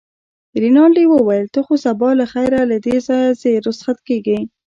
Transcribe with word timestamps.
رینالډي 0.61 1.05
وویل: 1.09 1.45
ته 1.53 1.59
خو 1.65 1.73
سبا 1.85 2.09
له 2.19 2.25
خیره 2.33 2.61
له 2.71 2.77
دې 2.85 2.95
ځایه 3.07 3.31
ځې، 3.41 3.53
رخصت 3.67 3.97
کېږې. 4.07 4.39